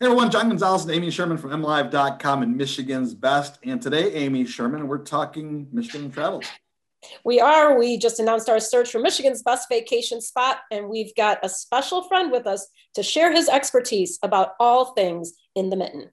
[0.00, 3.58] Hey everyone, John Gonzalez and Amy Sherman from MLive.com and Michigan's Best.
[3.64, 6.40] And today, Amy Sherman, we're talking Michigan travel.
[7.24, 7.76] We are.
[7.76, 12.04] We just announced our search for Michigan's best vacation spot, and we've got a special
[12.04, 16.10] friend with us to share his expertise about all things in the mitten.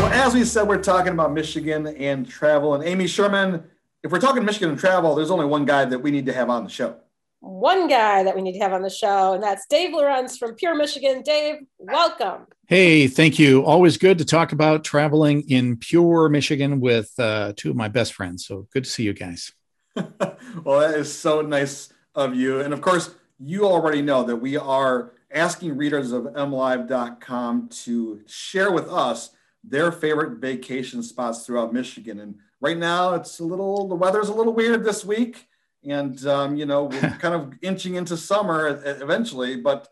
[0.00, 2.76] Well, as we said, we're talking about Michigan and travel.
[2.76, 3.64] And Amy Sherman,
[4.04, 6.50] if we're talking Michigan and travel, there's only one guy that we need to have
[6.50, 7.00] on the show
[7.40, 10.54] one guy that we need to have on the show, and that's Dave Lorenz from
[10.54, 11.22] Pure Michigan.
[11.22, 12.46] Dave, welcome.
[12.68, 13.64] Hey, thank you.
[13.64, 18.12] Always good to talk about traveling in Pure Michigan with uh, two of my best
[18.12, 18.46] friends.
[18.46, 19.52] So good to see you guys.
[19.96, 22.60] well, that is so nice of you.
[22.60, 28.70] And of course, you already know that we are asking readers of mlive.com to share
[28.70, 29.30] with us
[29.64, 32.20] their favorite vacation spots throughout Michigan.
[32.20, 35.48] And right now, it's a little, the weather's a little weird this week
[35.88, 39.88] and um, you know we're kind of inching into summer eventually but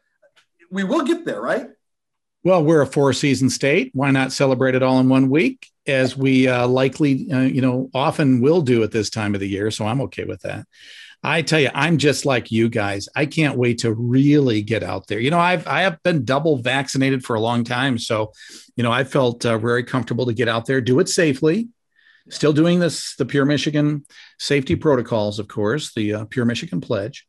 [0.70, 1.69] we will get there right?
[2.45, 3.90] Well we're a four season state.
[3.95, 7.90] Why not celebrate it all in one week as we uh, likely uh, you know
[7.95, 10.66] often will do at this time of the year so i'm okay with that.
[11.23, 13.09] I tell you i'm just like you guys.
[13.16, 15.18] I can't wait to really get out there.
[15.18, 18.32] You know i've i have been double vaccinated for a long time so
[18.76, 21.68] you know i felt uh, very comfortable to get out there do it safely
[22.30, 24.04] Still doing this, the Pure Michigan
[24.38, 27.26] safety protocols, of course, the uh, Pure Michigan Pledge.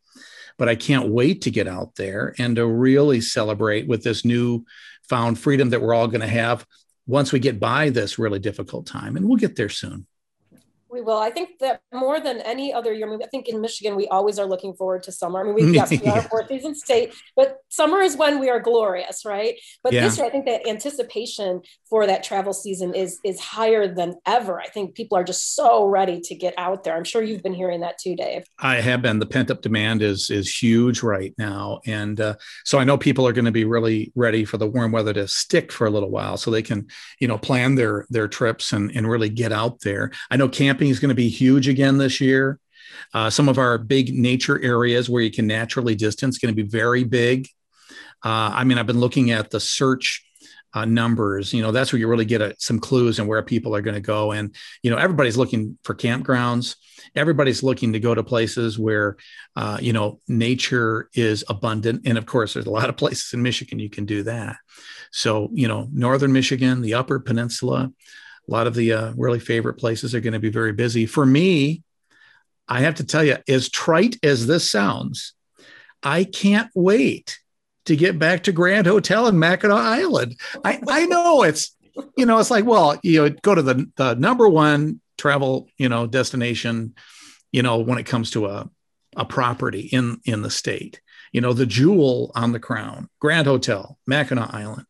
[0.58, 4.66] But I can't wait to get out there and to really celebrate with this new
[5.08, 6.66] found freedom that we're all going to have
[7.08, 9.16] once we get by this really difficult time.
[9.16, 10.06] And we'll get there soon.
[10.92, 11.20] We will.
[11.20, 14.08] I think that more than any other year, I, mean, I think in Michigan, we
[14.08, 15.42] always are looking forward to summer.
[15.42, 18.50] I mean, we, yes, we are a four season state, but summer is when we
[18.50, 19.56] are glorious, right?
[19.84, 20.02] But yeah.
[20.02, 24.59] this year, I think that anticipation for that travel season is is higher than ever.
[24.59, 26.96] I think people are just so ready to get out there.
[26.96, 28.46] I'm sure you've been hearing that too, Dave.
[28.58, 29.20] I have been.
[29.20, 33.28] The pent up demand is is huge right now, and uh, so I know people
[33.28, 36.09] are going to be really ready for the warm weather to stick for a little
[36.09, 36.88] while, so they can
[37.20, 40.12] you know plan their their trips and and really get out there.
[40.31, 42.57] I know camp camping is going to be huge again this year.
[43.13, 46.67] Uh, some of our big nature areas where you can naturally distance going to be
[46.67, 47.47] very big.
[48.23, 50.25] Uh, I mean, I've been looking at the search
[50.73, 51.53] uh, numbers.
[51.53, 53.95] You know, that's where you really get a, some clues and where people are going
[53.95, 54.31] to go.
[54.31, 56.78] And you know, everybody's looking for campgrounds.
[57.13, 59.18] Everybody's looking to go to places where
[59.57, 62.03] uh, you know nature is abundant.
[62.06, 64.56] And of course, there's a lot of places in Michigan you can do that.
[65.12, 67.91] So you know, northern Michigan, the Upper Peninsula
[68.50, 71.06] a lot of the uh, really favorite places are going to be very busy.
[71.06, 71.84] For me,
[72.68, 75.34] I have to tell you, as trite as this sounds,
[76.02, 77.40] I can't wait
[77.86, 80.40] to get back to Grand Hotel in Mackinac Island.
[80.64, 81.76] I, I know it's,
[82.18, 85.90] you know, it's like, well, you know, go to the, the number one travel, you
[85.90, 86.96] know, destination,
[87.52, 88.70] you know, when it comes to a,
[89.16, 93.98] a property in, in the state, you know, the jewel on the crown, Grand Hotel,
[94.08, 94.86] Mackinac Island.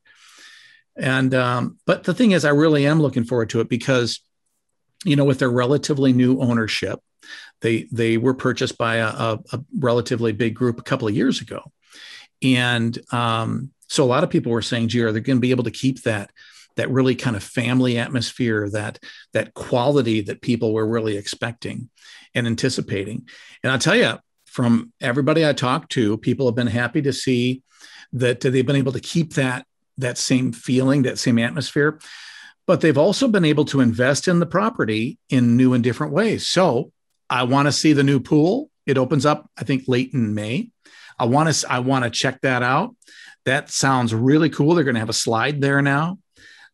[1.00, 4.20] And um, but the thing is, I really am looking forward to it because,
[5.06, 7.00] you know, with their relatively new ownership,
[7.62, 11.42] they they were purchased by a, a, a relatively big group a couple of years
[11.42, 11.72] ago,
[12.42, 15.52] and um, so a lot of people were saying, "Gee, are they going to be
[15.52, 16.32] able to keep that?"
[16.76, 19.00] that really kind of family atmosphere that
[19.34, 21.90] that quality that people were really expecting
[22.34, 23.28] and anticipating
[23.64, 24.14] and i'll tell you
[24.46, 27.64] from everybody i talked to people have been happy to see
[28.14, 29.66] that they've been able to keep that
[30.00, 32.00] that same feeling, that same atmosphere.
[32.68, 36.48] But they've also been able to invest in the property in new and different ways.
[36.48, 36.92] So
[37.30, 38.70] I want to see the new pool.
[38.86, 40.72] It opens up, I think, late in May.
[41.18, 42.96] I want to I want to check that out.
[43.46, 44.76] That sounds really cool.
[44.76, 46.20] They're going to have a slide there now.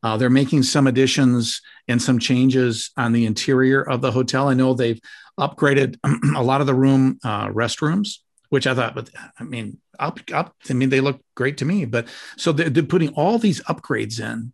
[0.04, 4.50] Uh, they're making some additions and some changes on the interior of the hotel.
[4.50, 5.00] I know they've
[5.40, 5.98] upgraded
[6.36, 8.20] a lot of the room uh, restrooms
[8.56, 10.56] which I thought, but I mean, up, up.
[10.70, 11.84] I mean, they look great to me.
[11.84, 12.08] But
[12.38, 14.54] so they're, they're putting all these upgrades in,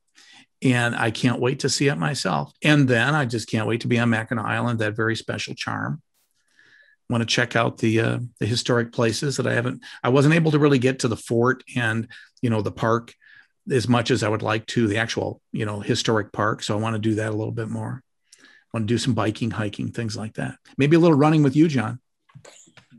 [0.63, 2.51] and I can't wait to see it myself.
[2.63, 6.01] And then I just can't wait to be on Mackinac Island, that very special charm.
[7.11, 9.83] Want to check out the uh, the historic places that I haven't.
[10.03, 12.07] I wasn't able to really get to the fort and
[12.41, 13.13] you know the park
[13.69, 16.63] as much as I would like to the actual you know historic park.
[16.63, 18.01] So I want to do that a little bit more.
[18.41, 20.55] I want to do some biking, hiking, things like that.
[20.75, 21.99] Maybe a little running with you, John.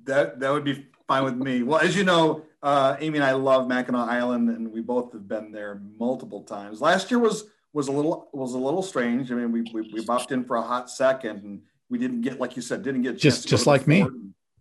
[0.04, 1.62] That that would be fine with me.
[1.62, 5.28] Well, as you know, uh, Amy and I love Mackinac Island, and we both have
[5.28, 6.80] been there multiple times.
[6.80, 9.30] Last year was was a little was a little strange.
[9.30, 12.40] I mean, we we, we bopped in for a hot second, and we didn't get,
[12.40, 14.00] like you said, didn't get just just like me,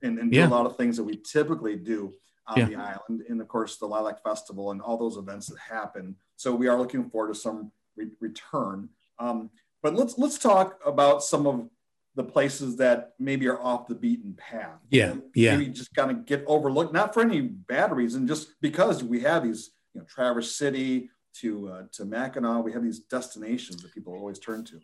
[0.02, 0.48] and, and, yeah.
[0.48, 2.14] do a lot of things that we typically do
[2.48, 2.66] on yeah.
[2.66, 6.16] the island, and of course the Lilac Festival and all those events that happen.
[6.36, 8.90] So we are looking forward to some re- return.
[9.20, 9.52] Um,
[9.84, 11.70] but let's let's talk about some of
[12.16, 14.80] the places that maybe are off the beaten path.
[14.90, 15.58] Yeah, yeah.
[15.58, 19.44] Maybe just kind of get overlooked, not for any bad reason, just because we have
[19.44, 24.14] these, you know, Traverse City to uh, to Mackinac, we have these destinations that people
[24.14, 24.80] always turn to.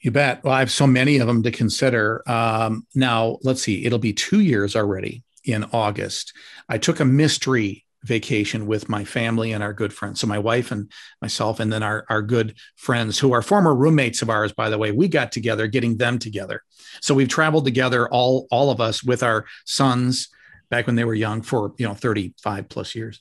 [0.00, 0.42] You bet.
[0.42, 2.28] Well, I have so many of them to consider.
[2.28, 3.84] Um, now, let's see.
[3.84, 6.32] It'll be two years already in August.
[6.68, 10.20] I took a mystery vacation with my family and our good friends.
[10.20, 10.90] So my wife and
[11.20, 14.78] myself, and then our, our good friends who are former roommates of ours, by the
[14.78, 16.62] way, we got together, getting them together.
[17.00, 20.28] So we've traveled together, all, all of us with our sons
[20.70, 23.20] back when they were young for, you know, 35 plus years.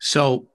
[0.00, 0.48] So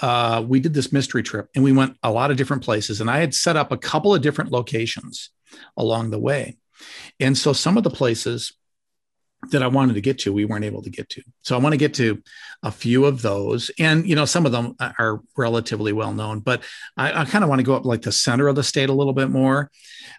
[0.00, 3.10] uh, we did this mystery trip and we went a lot of different places and
[3.10, 5.30] I had set up a couple of different locations
[5.76, 6.58] along the way.
[7.20, 8.52] And so some of the places
[9.50, 11.22] that I wanted to get to, we weren't able to get to.
[11.42, 12.22] So I want to get to
[12.62, 13.70] a few of those.
[13.78, 16.62] And, you know, some of them are relatively well known, but
[16.96, 18.92] I, I kind of want to go up like the center of the state a
[18.92, 19.70] little bit more.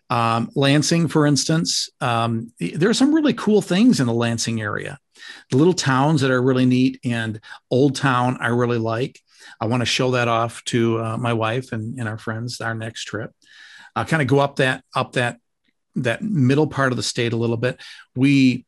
[0.09, 4.99] Um, Lansing, for instance, um, there are some really cool things in the Lansing area.
[5.49, 7.39] The little towns that are really neat and
[7.71, 9.19] Old Town, I really like.
[9.61, 12.75] I want to show that off to uh, my wife and, and our friends our
[12.75, 13.31] next trip.
[13.95, 15.37] I'll kind of go up that up that
[15.95, 17.79] that middle part of the state a little bit.
[18.15, 18.65] We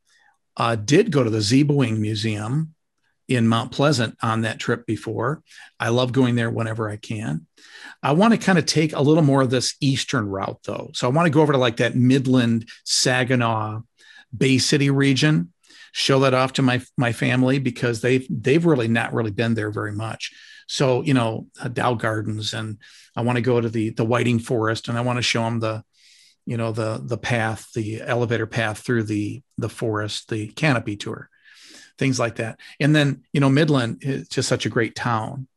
[0.57, 2.73] uh, did go to the Ziibiwing Museum
[3.27, 5.41] in Mount Pleasant on that trip before.
[5.79, 7.47] I love going there whenever I can.
[8.03, 10.91] I want to kind of take a little more of this eastern route though.
[10.93, 13.81] So I want to go over to like that Midland, Saginaw,
[14.35, 15.51] Bay City region,
[15.91, 19.71] show that off to my my family because they've they've really not really been there
[19.71, 20.31] very much.
[20.67, 22.79] So, you know, Dow Gardens and
[23.15, 25.59] I want to go to the the Whiting Forest and I want to show them
[25.59, 25.83] the
[26.45, 31.29] you know the the path the elevator path through the the forest the canopy tour
[31.97, 32.59] things like that.
[32.79, 35.47] And then you know midland is just such a great town.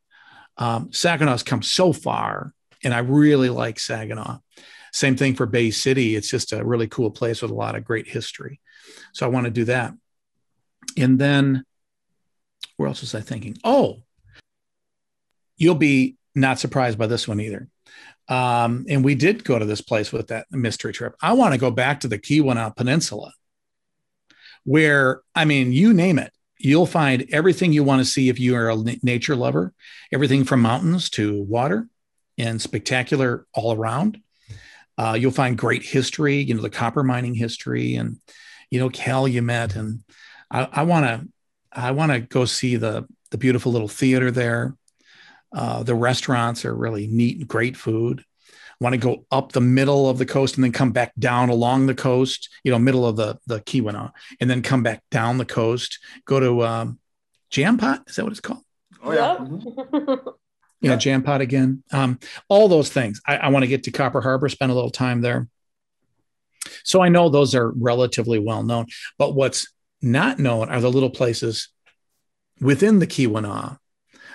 [0.57, 2.53] Um, saginaw's come so far
[2.83, 4.39] and i really like saginaw.
[4.91, 6.15] Same thing for bay city.
[6.15, 8.59] It's just a really cool place with a lot of great history.
[9.13, 9.93] So i want to do that.
[10.97, 11.65] And then
[12.77, 13.57] where else was i thinking?
[13.63, 14.03] Oh
[15.59, 17.67] you'll be not surprised by this one either
[18.27, 21.15] um, and we did go to this place with that mystery trip.
[21.21, 23.33] I want to go back to the Keweenaw Peninsula,
[24.63, 28.55] where, I mean, you name it, you'll find everything you want to see if you
[28.55, 29.73] are a nature lover,
[30.11, 31.87] everything from mountains to water
[32.37, 34.21] and spectacular all around.
[34.97, 38.17] Uh, you'll find great history, you know, the copper mining history and,
[38.69, 39.75] you know, Calumet.
[39.75, 40.03] And
[40.51, 41.27] I want to,
[41.71, 44.75] I want to go see the, the beautiful little theater there.
[45.51, 48.23] Uh, the restaurants are really neat and great food.
[48.79, 51.87] Want to go up the middle of the coast and then come back down along
[51.87, 55.45] the coast, you know, middle of the the Keweenaw, and then come back down the
[55.45, 55.99] coast.
[56.25, 56.99] Go to um,
[57.51, 58.07] Jampot.
[58.09, 58.63] Is that what it's called?
[59.03, 59.37] Oh yeah.
[59.37, 60.29] Mm-hmm.
[60.81, 61.83] yeah, Jampot again.
[61.91, 63.19] Um, all those things.
[63.27, 65.49] I, I want to get to Copper Harbor, spend a little time there.
[66.83, 68.85] So I know those are relatively well known,
[69.17, 69.67] but what's
[70.01, 71.69] not known are the little places
[72.61, 73.77] within the Keweenaw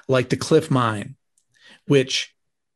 [0.08, 1.16] like the Cliff Mine,
[1.86, 2.34] which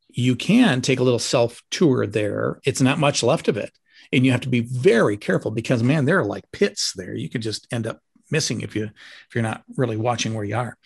[0.08, 2.60] you can take a little self tour there.
[2.64, 3.72] It's not much left of it.
[4.12, 7.14] And you have to be very careful because man, there are like pits there.
[7.14, 10.56] You could just end up missing if you if you're not really watching where you
[10.56, 10.76] are.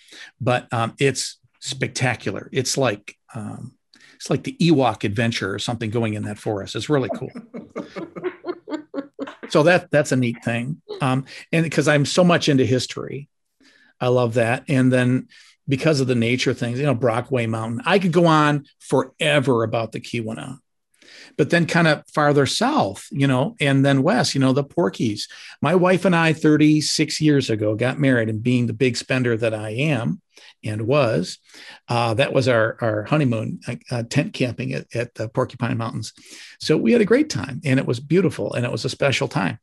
[0.41, 2.49] But um, it's spectacular.
[2.53, 3.75] It's like um,
[4.17, 6.77] it's like the Ewok adventure or something going in that forest.
[6.77, 7.31] It's really cool.
[9.49, 10.83] so that that's a neat thing.
[11.01, 13.29] Um, and because I'm so much into history,
[14.01, 14.65] I love that.
[14.69, 15.29] And then
[15.69, 17.83] because of the nature of things, you know, Brockway Mountain.
[17.87, 20.59] I could go on forever about the Keweenaw.
[21.39, 25.23] But then kind of farther south, you know, and then west, you know, the Porkies.
[25.63, 29.55] My wife and I 36 years ago got married and being the big spender that
[29.55, 30.21] I am
[30.63, 31.39] and was,
[31.89, 36.13] uh, that was our, our honeymoon uh, tent camping at, at the Porcupine Mountains.
[36.61, 39.29] So we had a great time and it was beautiful and it was a special
[39.29, 39.59] time.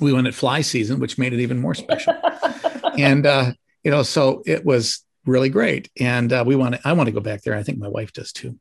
[0.00, 2.14] We went at fly season, which made it even more special.
[2.98, 5.90] and uh, you know, so it was really great.
[6.00, 7.54] And uh, we want to, I want to go back there.
[7.54, 8.58] I think my wife does too.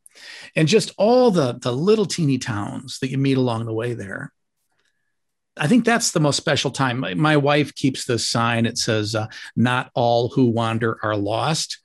[0.56, 4.32] And just all the, the little teeny towns that you meet along the way there.
[5.58, 7.00] I think that's the most special time.
[7.00, 8.66] My, my wife keeps this sign.
[8.66, 11.80] It says, uh, not all who wander are lost.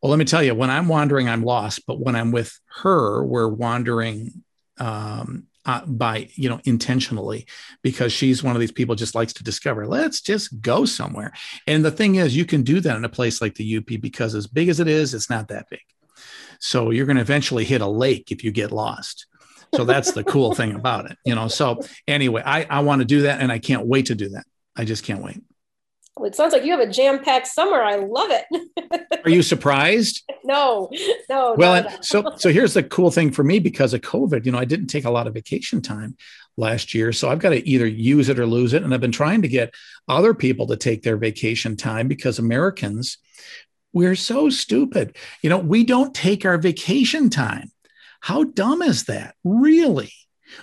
[0.00, 1.86] Well, let me tell you, when I'm wandering, I'm lost.
[1.86, 4.44] But when I'm with her, we're wandering
[4.78, 7.46] um, uh, by you know intentionally
[7.82, 11.32] because she's one of these people just likes to discover let's just go somewhere.
[11.66, 14.34] And the thing is you can do that in a place like the up because
[14.34, 15.80] as big as it is it's not that big.
[16.60, 19.26] So you're going to eventually hit a lake if you get lost.
[19.74, 21.48] So that's the cool thing about it you know?
[21.48, 24.44] So anyway i i want to do that and i can't wait to do that.
[24.76, 25.42] I just can't wait
[26.22, 30.90] it sounds like you have a jam-packed summer i love it are you surprised no,
[31.28, 31.54] no.
[31.56, 31.96] Well, no.
[32.02, 34.44] so so here's the cool thing for me because of COVID.
[34.44, 36.16] You know, I didn't take a lot of vacation time
[36.56, 38.82] last year, so I've got to either use it or lose it.
[38.82, 39.74] And I've been trying to get
[40.06, 43.18] other people to take their vacation time because Americans,
[43.92, 45.16] we're so stupid.
[45.42, 47.72] You know, we don't take our vacation time.
[48.20, 49.34] How dumb is that?
[49.44, 50.12] Really?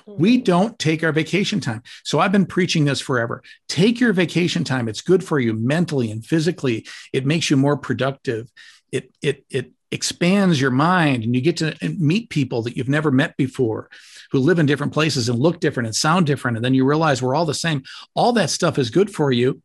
[0.05, 0.43] We mm-hmm.
[0.43, 1.83] don't take our vacation time.
[2.03, 3.43] So I've been preaching this forever.
[3.67, 4.87] Take your vacation time.
[4.87, 6.87] It's good for you mentally and physically.
[7.13, 8.49] It makes you more productive.
[8.91, 13.11] It it it expands your mind and you get to meet people that you've never
[13.11, 13.89] met before
[14.31, 17.21] who live in different places and look different and sound different and then you realize
[17.21, 17.83] we're all the same.
[18.15, 19.61] All that stuff is good for you.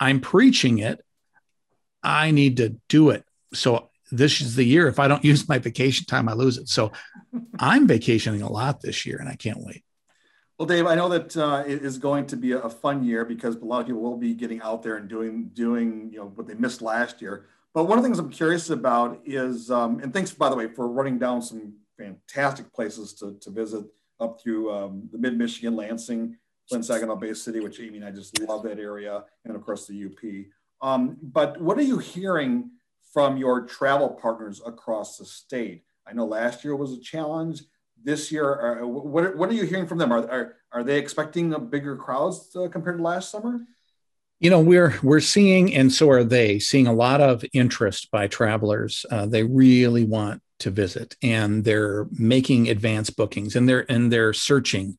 [0.00, 1.04] I'm preaching it.
[2.02, 3.24] I need to do it.
[3.52, 4.88] So this is the year.
[4.88, 6.68] If I don't use my vacation time, I lose it.
[6.68, 6.92] So
[7.58, 9.84] I'm vacationing a lot this year and I can't wait.
[10.58, 13.54] Well, Dave, I know that uh, it is going to be a fun year because
[13.54, 16.48] a lot of people will be getting out there and doing doing you know what
[16.48, 17.46] they missed last year.
[17.74, 20.66] But one of the things I'm curious about is, um, and thanks by the way
[20.66, 23.84] for running down some fantastic places to, to visit
[24.18, 26.36] up through um, the Mid Michigan, Lansing,
[26.68, 29.86] Flint, Saginaw Bay City, which Amy and I just love that area, and of course
[29.86, 30.46] the UP.
[30.80, 32.70] Um, but what are you hearing
[33.12, 35.84] from your travel partners across the state?
[36.06, 37.62] I know last year was a challenge.
[38.02, 40.12] This year, are, what, what are you hearing from them?
[40.12, 43.60] Are, are, are they expecting a bigger crowds uh, compared to last summer?
[44.40, 48.28] You know, we're we're seeing, and so are they, seeing a lot of interest by
[48.28, 49.04] travelers.
[49.10, 54.32] Uh, they really want to visit, and they're making advance bookings, and they're and they're
[54.32, 54.96] searching.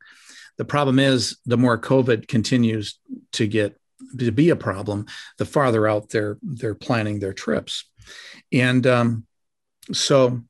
[0.58, 3.00] The problem is, the more COVID continues
[3.34, 3.80] to get
[4.18, 5.06] to be a problem,
[5.38, 7.86] the farther out they're they're planning their trips,
[8.52, 9.26] and um,
[9.92, 10.42] so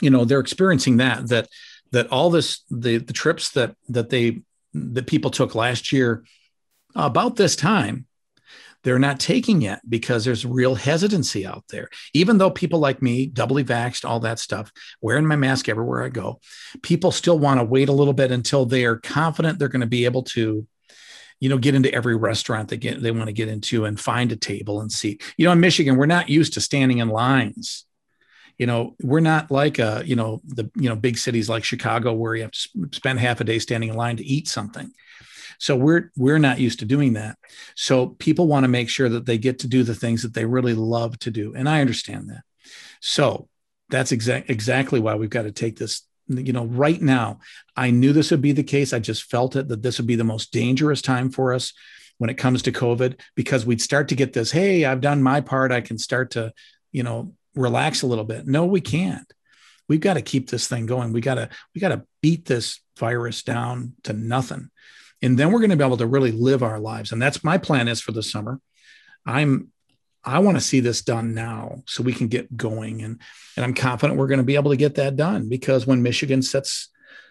[0.00, 1.48] you know they're experiencing that that
[1.92, 6.24] that all this the the trips that that they that people took last year
[6.96, 8.06] about this time
[8.84, 11.88] they're not taking yet because there's real hesitancy out there.
[12.12, 16.10] Even though people like me, doubly vaxxed, all that stuff, wearing my mask everywhere I
[16.10, 16.40] go,
[16.82, 19.86] people still want to wait a little bit until they are confident they're going to
[19.86, 20.66] be able to
[21.40, 24.32] you know, get into every restaurant they get they want to get into and find
[24.32, 25.22] a table and seat.
[25.36, 27.84] You know, in Michigan, we're not used to standing in lines.
[28.58, 32.12] You know, we're not like a, you know, the you know big cities like Chicago
[32.12, 34.92] where you have to spend half a day standing in line to eat something.
[35.58, 37.36] So we're we're not used to doing that.
[37.74, 40.44] So people want to make sure that they get to do the things that they
[40.44, 42.42] really love to do, and I understand that.
[43.00, 43.48] So
[43.88, 47.40] that's exact exactly why we've got to take this you know, right now,
[47.76, 48.92] I knew this would be the case.
[48.92, 51.72] I just felt it that this would be the most dangerous time for us
[52.18, 55.40] when it comes to COVID because we'd start to get this, hey, I've done my
[55.40, 55.72] part.
[55.72, 56.52] I can start to,
[56.92, 58.46] you know, relax a little bit.
[58.46, 59.30] No, we can't.
[59.88, 61.12] We've got to keep this thing going.
[61.12, 64.70] We got to, we got to beat this virus down to nothing.
[65.20, 67.12] And then we're going to be able to really live our lives.
[67.12, 68.60] And that's my plan is for the summer.
[69.26, 69.68] I'm
[70.24, 73.02] I want to see this done now so we can get going.
[73.02, 73.20] And,
[73.56, 76.42] and I'm confident we're going to be able to get that done because when Michigan
[76.42, 76.88] sets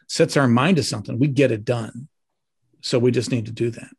[0.07, 2.07] sets our mind to something, we get it done.
[2.81, 3.89] So we just need to do that.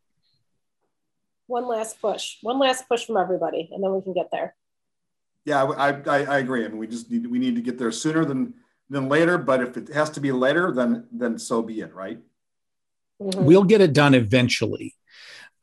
[1.47, 4.55] One last push, one last push from everybody, and then we can get there.
[5.45, 6.65] Yeah, I, I, I agree.
[6.65, 8.55] I mean, we just need we need to get there sooner than
[8.89, 9.37] than later.
[9.39, 12.19] But if it has to be later, then then so be it, right?
[13.21, 13.45] Mm-hmm.
[13.45, 14.95] We'll get it done eventually.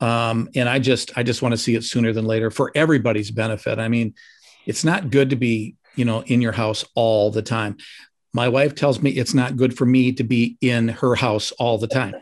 [0.02, 3.30] Um, and I just I just want to see it sooner than later for everybody's
[3.30, 3.78] benefit.
[3.78, 4.14] I mean,
[4.66, 7.76] it's not good to be you know in your house all the time.
[8.34, 11.78] My wife tells me it's not good for me to be in her house all
[11.78, 12.14] the time.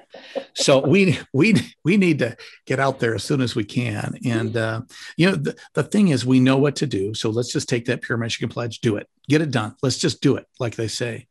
[0.54, 4.14] So we we we need to get out there as soon as we can.
[4.26, 4.82] And uh,
[5.16, 7.14] you know the, the thing is we know what to do.
[7.14, 9.74] So let's just take that pure Michigan pledge, do it, get it done.
[9.82, 11.28] Let's just do it, like they say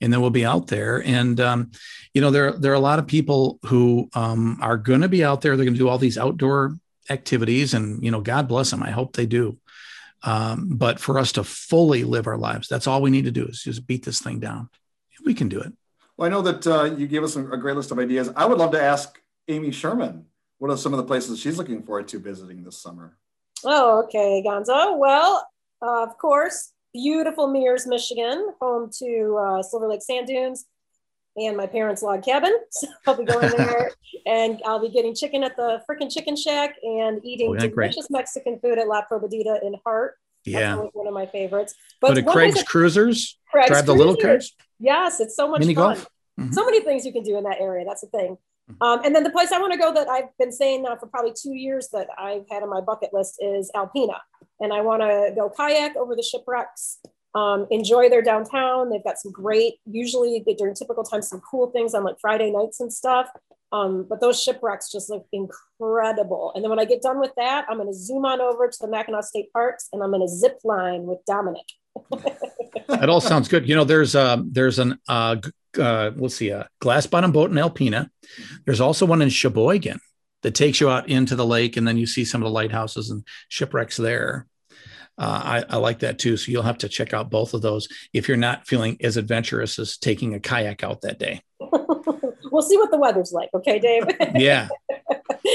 [0.00, 1.02] and then we'll be out there.
[1.02, 1.70] And um,
[2.14, 5.24] you know, there there are a lot of people who um, are going to be
[5.24, 5.56] out there.
[5.56, 6.76] They're going to do all these outdoor
[7.08, 8.82] activities, and you know, God bless them.
[8.82, 9.58] I hope they do.
[10.22, 13.46] Um, but for us to fully live our lives, that's all we need to do
[13.46, 14.68] is just beat this thing down.
[15.24, 15.72] We can do it.
[16.16, 18.30] Well, I know that uh, you gave us a great list of ideas.
[18.36, 20.26] I would love to ask Amy Sherman
[20.58, 23.16] what are some of the places she's looking forward to visiting this summer.
[23.64, 24.98] Oh, okay, Gonzo.
[24.98, 25.46] Well,
[25.82, 30.66] uh, of course, beautiful Mears, Michigan, home to uh, Silver Lake Sand Dunes
[31.36, 32.56] and my parents' log cabin.
[32.72, 33.90] So I'll be going there
[34.26, 38.06] and I'll be getting chicken at the freaking chicken shack and eating oh, yeah, delicious
[38.06, 38.18] great.
[38.18, 40.14] Mexican food at La Probadita in Hart.
[40.44, 40.76] Yeah.
[40.76, 41.74] one of my favorites.
[42.00, 44.54] But Go to Craig's Cruisers, Craig's drive the little cars.
[44.78, 45.96] Yes, it's so much Mini fun.
[45.96, 46.08] Golf.
[46.38, 46.52] Mm-hmm.
[46.52, 47.84] So many things you can do in that area.
[47.86, 48.38] That's the thing.
[48.70, 48.82] Mm-hmm.
[48.82, 51.06] Um, and then the place I want to go that I've been saying now for
[51.06, 54.18] probably two years that I've had on my bucket list is Alpena
[54.60, 56.98] and I want to go kayak over the shipwrecks.
[57.34, 58.90] Um, enjoy their downtown.
[58.90, 62.80] They've got some great, usually during typical times, some cool things on like Friday nights
[62.80, 63.28] and stuff.
[63.72, 66.52] Um, but those shipwrecks just look incredible.
[66.54, 68.76] And then when I get done with that, I'm going to zoom on over to
[68.80, 71.66] the Mackinac State Parks and I'm going to zip line with Dominic.
[72.88, 73.68] that all sounds good.
[73.68, 75.36] You know, there's a there's an uh,
[75.78, 78.08] uh let's see a glass bottom boat in Alpena.
[78.64, 80.00] There's also one in Cheboygan
[80.42, 83.10] that takes you out into the lake, and then you see some of the lighthouses
[83.10, 84.46] and shipwrecks there.
[85.20, 86.38] Uh, I, I, like that too.
[86.38, 89.78] So you'll have to check out both of those if you're not feeling as adventurous
[89.78, 91.42] as taking a kayak out that day.
[91.60, 93.50] we'll see what the weather's like.
[93.52, 94.04] Okay, Dave.
[94.34, 94.68] yeah.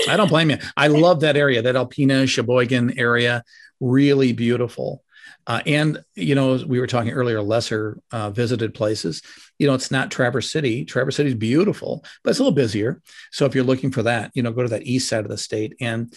[0.08, 0.58] I don't blame you.
[0.78, 3.44] I love that area, that Alpena, Cheboygan area.
[3.80, 5.04] Really beautiful.
[5.48, 9.24] Uh, and, you know, we were talking earlier, lesser uh, visited places.
[9.58, 10.86] You know, it's not Traverse City.
[10.86, 13.02] Traverse City is beautiful, but it's a little busier.
[13.32, 15.38] So if you're looking for that, you know, go to that east side of the
[15.38, 15.76] state.
[15.82, 16.14] And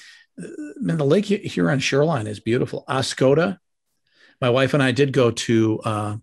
[0.76, 2.84] man, the Lake Huron shoreline is beautiful.
[2.88, 3.58] Oscoda,
[4.40, 6.16] my wife and I did go to uh,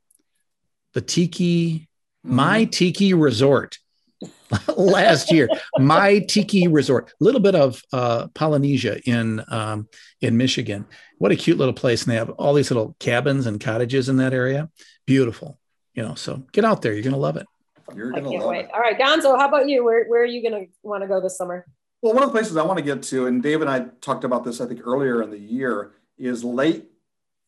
[0.93, 1.89] the Tiki,
[2.24, 2.69] my mm-hmm.
[2.69, 3.77] Tiki Resort
[4.77, 5.50] last year.
[5.77, 9.88] My Tiki Resort, a little bit of uh, Polynesia in um,
[10.22, 10.86] in Michigan.
[11.17, 14.17] What a cute little place, and they have all these little cabins and cottages in
[14.17, 14.69] that area.
[15.05, 15.60] Beautiful,
[15.93, 16.15] you know.
[16.15, 17.45] So get out there; you're gonna love it.
[17.93, 18.65] You're gonna love wait.
[18.65, 18.72] it.
[18.74, 19.84] All right, Gonzo, how about you?
[19.84, 21.65] Where where are you gonna want to go this summer?
[22.05, 24.24] Well, one of the places I want to get to, and Dave and I talked
[24.24, 26.85] about this, I think earlier in the year, is late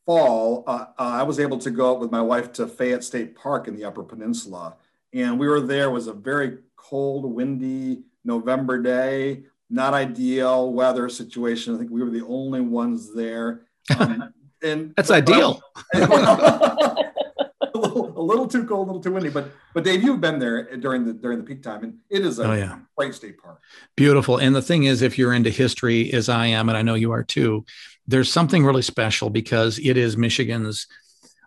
[0.03, 0.63] fall.
[0.65, 3.67] Uh, uh, I was able to go out with my wife to Fayette State Park
[3.67, 4.77] in the Upper Peninsula,
[5.13, 5.89] and we were there.
[5.89, 11.75] It was a very cold, windy November day, not ideal weather situation.
[11.75, 13.61] I think we were the only ones there.
[13.99, 14.33] Um,
[14.63, 15.61] and that's ideal.
[18.17, 21.05] a little too cold, a little too windy, but but Dave, you've been there during
[21.05, 22.79] the during the peak time, and it is a oh, yeah.
[22.97, 23.61] great state park.
[23.95, 24.37] Beautiful.
[24.37, 27.11] And the thing is, if you're into history, as I am, and I know you
[27.11, 27.65] are too,
[28.07, 30.87] there's something really special because it is Michigan's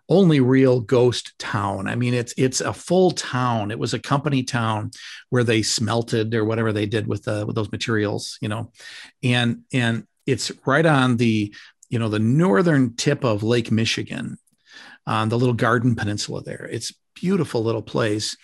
[0.09, 1.87] only real ghost town.
[1.87, 3.71] I mean, it's it's a full town.
[3.71, 4.91] It was a company town
[5.29, 8.71] where they smelted or whatever they did with the with those materials, you know,
[9.23, 11.53] and and it's right on the
[11.89, 14.37] you know the northern tip of Lake Michigan,
[15.05, 16.41] on the little Garden Peninsula.
[16.43, 18.35] There, it's beautiful little place,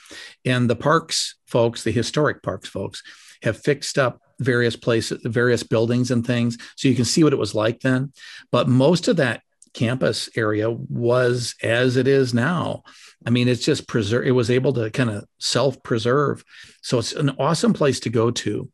[0.45, 3.03] and the parks folks, the historic parks folks,
[3.43, 7.39] have fixed up various places, various buildings and things, so you can see what it
[7.39, 8.11] was like then.
[8.51, 9.41] But most of that
[9.73, 12.83] campus area was as it is now.
[13.25, 14.25] I mean, it's just preserve.
[14.25, 16.43] It was able to kind of self preserve.
[16.81, 18.69] So it's an awesome place to go to.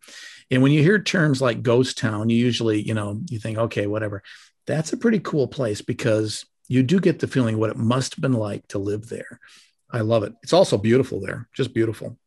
[0.52, 3.88] And when you hear terms like ghost town, you usually, you know, you think, okay,
[3.88, 4.24] whatever.
[4.68, 8.22] That's a pretty cool place because you do get the feeling what it must have
[8.22, 9.40] been like to live there.
[9.92, 10.34] I love it.
[10.42, 12.18] It's also beautiful there, just beautiful.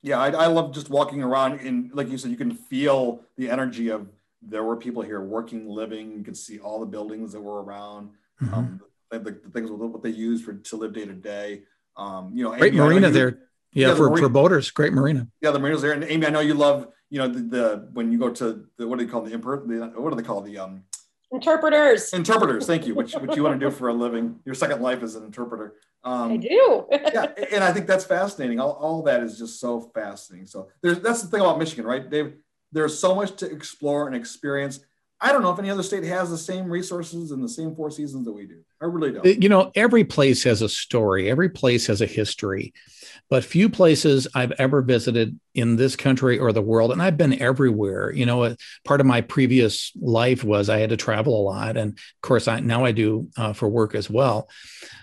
[0.00, 3.50] Yeah, I, I love just walking around and, like you said, you can feel the
[3.50, 4.08] energy of
[4.40, 6.16] there were people here working, living.
[6.16, 8.54] You could see all the buildings that were around, mm-hmm.
[8.54, 11.62] um, the, the, the, things what they use for to live day to day.
[11.94, 13.38] Um, you know, great Amy, marina you, there.
[13.74, 15.28] Yeah, yeah for, marina, for boaters, great marina.
[15.42, 15.92] Yeah, the marina's there.
[15.92, 18.88] And Amy, I know you love, you know, the, the when you go to the
[18.88, 20.84] what do they call the imper the what do they call the um
[21.32, 22.12] interpreters.
[22.12, 24.40] Interpreters thank you which what you want to do for a living.
[24.44, 25.74] Your second life as an interpreter.
[26.04, 26.86] Um, i do.
[26.90, 28.60] yeah and i think that's fascinating.
[28.60, 30.46] All, all that is just so fascinating.
[30.46, 32.08] So there's that's the thing about michigan right?
[32.08, 32.34] Dave
[32.72, 34.80] there's so much to explore and experience.
[35.24, 37.92] I don't know if any other state has the same resources and the same four
[37.92, 38.58] seasons that we do.
[38.80, 39.24] I really don't.
[39.24, 42.74] You know, every place has a story, every place has a history,
[43.30, 47.40] but few places I've ever visited in this country or the world, and I've been
[47.40, 48.12] everywhere.
[48.12, 51.92] You know, part of my previous life was I had to travel a lot, and
[51.92, 54.48] of course, I now I do uh, for work as well.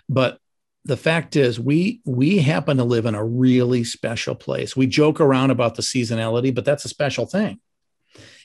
[0.09, 0.37] But
[0.83, 5.19] the fact is we we happen to live in a really special place we joke
[5.19, 7.59] around about the seasonality but that's a special thing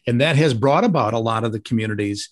[0.06, 2.30] and that has brought about a lot of the communities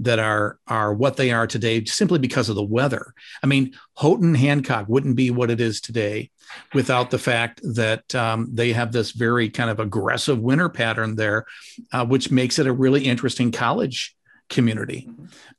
[0.00, 4.34] that are are what they are today simply because of the weather i mean houghton
[4.34, 6.28] hancock wouldn't be what it is today
[6.72, 11.44] without the fact that um, they have this very kind of aggressive winter pattern there
[11.92, 14.16] uh, which makes it a really interesting college
[14.48, 15.08] community.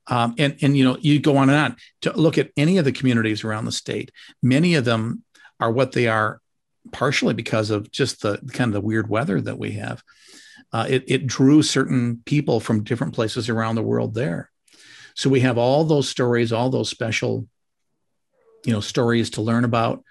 [0.07, 2.85] Um, and, and, you know, you go on and on to look at any of
[2.85, 4.11] the communities around the state.
[4.41, 5.23] Many of them
[5.59, 6.41] are what they are
[6.91, 10.03] partially because of just the kind of the weird weather that we have.
[10.73, 14.51] Uh, it, it drew certain people from different places around the world there.
[15.15, 17.47] So we have all those stories, all those special,
[18.65, 20.03] you know, stories to learn about.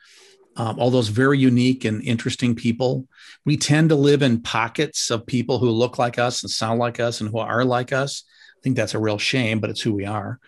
[0.56, 3.08] Um, all those very unique and interesting people.
[3.44, 7.00] We tend to live in pockets of people who look like us and sound like
[7.00, 8.22] us and who are like us
[8.56, 10.40] I think that's a real shame, but it's who we are.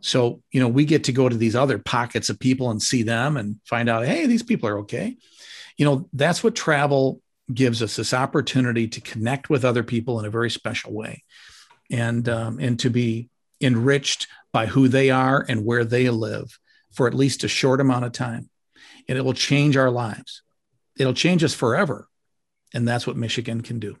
[0.00, 3.02] So, you know, we get to go to these other pockets of people and see
[3.02, 5.16] them and find out, hey, these people are okay.
[5.78, 10.24] You know, that's what travel gives us this opportunity to connect with other people in
[10.24, 11.22] a very special way
[11.90, 13.28] and um, and to be
[13.60, 16.58] enriched by who they are and where they live
[16.92, 18.48] for at least a short amount of time
[19.08, 20.42] and it will change our lives
[20.98, 22.08] it'll change us forever
[22.72, 23.96] and that's what michigan can do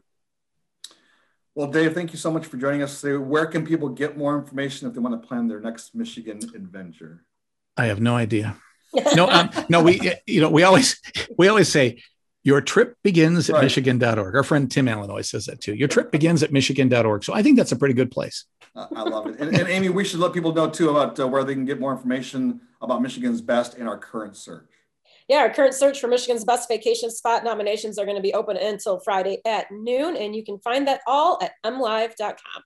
[1.56, 3.16] well, Dave, thank you so much for joining us today.
[3.16, 7.24] Where can people get more information if they want to plan their next Michigan adventure?
[7.76, 8.56] I have no idea.
[9.16, 11.00] No, um, no, we you know we always
[11.36, 12.00] we always say
[12.44, 13.64] your trip begins at right.
[13.64, 14.36] michigan.org.
[14.36, 15.74] Our friend Tim Allen always says that too.
[15.74, 17.24] Your trip begins at michigan.org.
[17.24, 18.44] So I think that's a pretty good place.
[18.76, 19.40] Uh, I love it.
[19.40, 21.80] And, and, Amy, we should let people know too about uh, where they can get
[21.80, 24.68] more information about Michigan's best in our current search.
[25.26, 28.58] Yeah, our current search for Michigan's best vacation spot nominations are going to be open
[28.58, 32.62] until Friday at noon, and you can find that all at mlive.com.